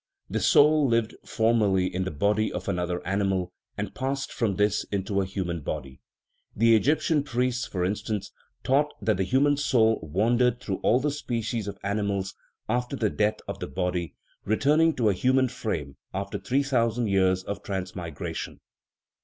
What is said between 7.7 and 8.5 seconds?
in stance,